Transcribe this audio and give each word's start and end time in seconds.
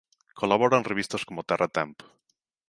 Colabora 0.39 0.79
en 0.79 0.87
revistas 0.91 1.25
como 1.27 1.45
"Terra 1.49 1.67
e 1.69 1.73
Tempo". 1.79 2.03